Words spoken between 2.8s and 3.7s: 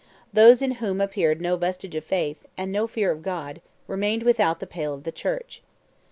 fear of God,